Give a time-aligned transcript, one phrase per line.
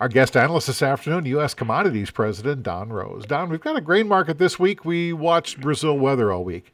[0.00, 1.52] Our guest analyst this afternoon, U.S.
[1.52, 3.26] Commodities President Don Rose.
[3.26, 4.82] Don, we've got a grain market this week.
[4.82, 6.72] We watched Brazil weather all week.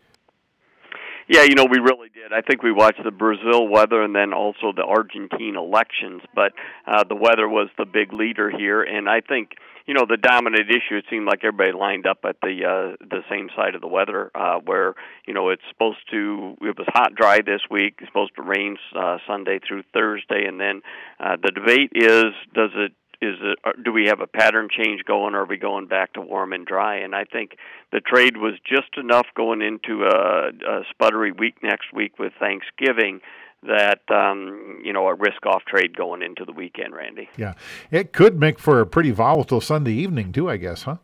[1.27, 2.33] Yeah, you know, we really did.
[2.33, 6.53] I think we watched the Brazil weather and then also the Argentine elections, but
[6.87, 9.55] uh, the weather was the big leader here, and I think
[9.89, 10.97] you know the dominant issue.
[10.97, 14.31] It seemed like everybody lined up at the uh, the same side of the weather,
[14.37, 14.95] uh, where
[15.27, 16.57] you know it's supposed to.
[16.61, 17.97] It was hot, dry this week.
[17.99, 20.83] It's supposed to rain uh, Sunday through Thursday, and then
[21.19, 25.03] uh, the debate is: does it is it uh, do we have a pattern change
[25.05, 27.57] going or are we going back to warm and dry and i think
[27.93, 33.21] the trade was just enough going into a, a sputtery week next week with thanksgiving
[33.63, 37.29] that um, you know a risk off trade going into the weekend, Randy.
[37.37, 37.55] Yeah,
[37.91, 40.97] it could make for a pretty volatile Sunday evening too, I guess, huh?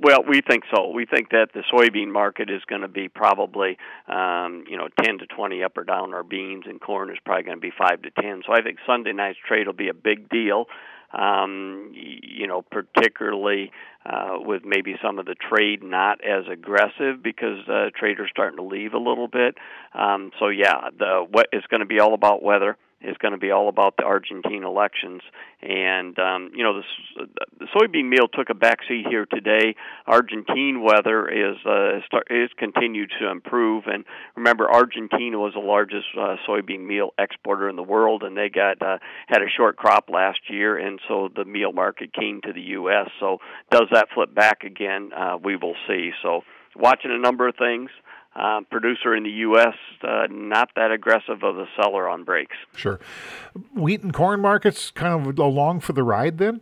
[0.00, 0.90] Well, we think so.
[0.90, 5.18] We think that the soybean market is going to be probably, um, you know, 10
[5.18, 6.14] to 20 up or down.
[6.14, 8.42] Our beans and corn is probably going to be 5 to 10.
[8.46, 10.66] So I think Sunday night's trade will be a big deal
[11.14, 13.70] um, you know, particularly
[14.04, 18.62] uh, with maybe some of the trade not as aggressive because uh, traders starting to
[18.62, 19.56] leave a little bit.
[19.94, 23.38] Um, so yeah, the what is going to be all about weather is going to
[23.38, 25.22] be all about the Argentine elections.
[25.62, 27.26] And um, you know, the,
[27.58, 29.74] the soybean meal took a backseat here today.
[30.06, 33.84] Argentine weather is uh, start, is continued to improve.
[33.86, 34.04] And
[34.36, 38.82] remember, Argentina was the largest uh, soybean meal exporter in the world, and they got
[38.82, 42.60] uh, had a short crop last year, and so the meal market came to the
[42.60, 43.08] U.S.
[43.20, 43.38] So
[43.70, 45.10] does that flip back again?
[45.16, 46.10] Uh, we will see.
[46.22, 46.42] So
[46.76, 47.90] watching a number of things
[48.36, 49.74] uh, producer in the U.S.
[50.02, 52.56] Uh, not that aggressive of a seller on breaks.
[52.74, 53.00] Sure.
[53.74, 56.60] Wheat and corn markets kind of along for the ride then?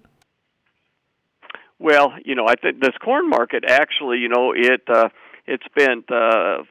[1.79, 5.09] Well, you know, I think this corn market actually, you know, it uh,
[5.47, 6.63] it spent uh,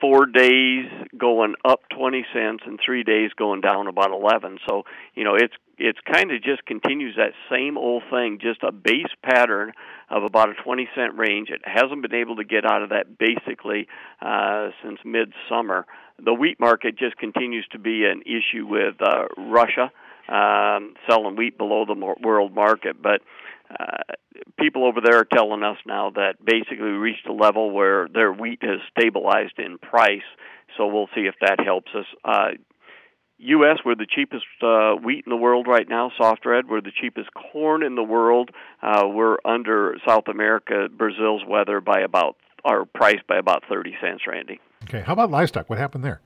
[0.00, 4.58] four days going up 20 cents and three days going down about 11.
[4.68, 4.84] So,
[5.14, 9.12] you know, it's it's kind of just continues that same old thing, just a base
[9.22, 9.72] pattern
[10.10, 11.48] of about a 20 cent range.
[11.48, 13.88] It hasn't been able to get out of that basically
[14.20, 15.86] uh, since midsummer.
[16.22, 19.90] The wheat market just continues to be an issue with uh, Russia
[20.28, 23.22] um, selling wheat below the world market, but
[23.78, 24.14] uh,
[24.58, 28.32] people over there are telling us now that basically we reached a level where their
[28.32, 30.26] wheat has stabilized in price.
[30.76, 32.06] So we'll see if that helps us.
[32.24, 32.50] Uh,
[33.42, 33.78] U.S.
[33.84, 36.68] We're the cheapest uh, wheat in the world right now, soft red.
[36.68, 38.50] We're the cheapest corn in the world.
[38.82, 44.24] Uh, we're under South America, Brazil's weather by about our price by about thirty cents,
[44.26, 44.60] Randy.
[44.84, 45.70] Okay, how about livestock?
[45.70, 46.20] What happened there?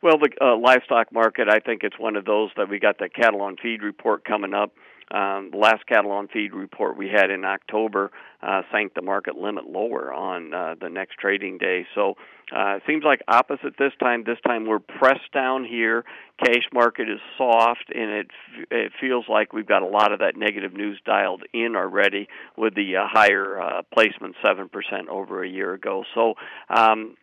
[0.00, 3.08] Well, the uh, livestock market, I think it's one of those that we got the
[3.08, 4.72] cattle on feed report coming up.
[5.10, 8.10] Um, the last cattle on feed report we had in October
[8.42, 11.86] uh, sank the market limit lower on uh, the next trading day.
[11.94, 12.14] So
[12.54, 14.24] uh, it seems like opposite this time.
[14.24, 16.04] This time we're pressed down here.
[16.44, 18.26] Cash market is soft, and it
[18.70, 22.74] it feels like we've got a lot of that negative news dialed in already with
[22.74, 26.04] the uh, higher uh, placement, seven percent over a year ago.
[26.14, 26.34] So.
[26.68, 27.16] Um,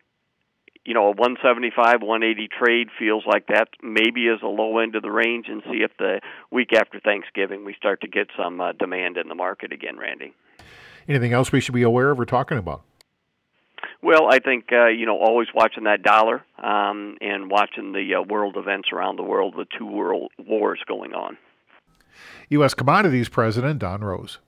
[0.86, 5.02] you know, a 175, 180 trade feels like that maybe is a low end of
[5.02, 6.20] the range, and see if the
[6.50, 10.32] week after Thanksgiving we start to get some uh, demand in the market again, Randy.
[11.08, 12.82] Anything else we should be aware of or talking about?
[14.02, 18.22] Well, I think uh, you know always watching that dollar um, and watching the uh,
[18.22, 21.36] world events around the world with two world wars going on.
[22.50, 22.74] U.S.
[22.74, 24.38] Commodities President Don Rose.